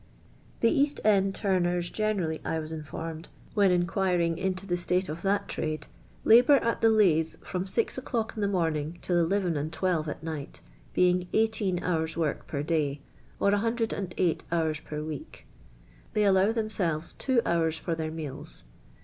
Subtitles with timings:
[0.61, 4.35] The Ka.Ht cnd turners j^enerally, I was informed, when inqnirin?
[4.35, 5.85] into tiie state of that trade,
[6.25, 10.09] labnur at iiie iaihe frum six o'clock in the mjrnin,:^ till elevt n and twelve
[10.09, 10.61] at night,
[10.95, 12.99] being lb hours' work per day,
[13.39, 15.45] or IwS hours per week.
[16.15, 18.63] Tliey allow tl)em»elves two hours for their meals.